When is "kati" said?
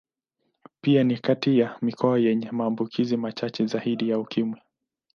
1.17-1.59